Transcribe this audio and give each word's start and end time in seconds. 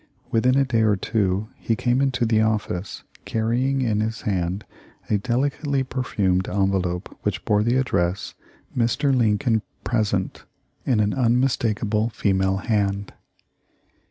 Within 0.31 0.57
a 0.57 0.65
day 0.65 0.81
or 0.81 0.95
two 0.95 1.49
he 1.57 1.75
came 1.75 2.01
into 2.01 2.25
the 2.25 2.41
office, 2.41 3.03
carrying 3.23 3.83
in 3.83 3.99
his 3.99 4.21
hand 4.21 4.65
a 5.11 5.19
delicately 5.19 5.83
perfumed 5.83 6.49
envelope 6.49 7.15
which 7.21 7.45
bore 7.45 7.61
the 7.61 7.75
address, 7.77 8.33
"Mr. 8.75 9.15
Lincoln— 9.15 9.61
THE 9.85 9.91
LIFE 9.91 10.07
OF 10.07 10.13
LINCOLN. 10.13 10.29
321 10.33 10.33
Present,"' 10.33 10.43
in 10.87 10.99
an 11.01 11.13
unmistakable 11.25 12.09
female 12.09 12.57
hand. 12.57 13.13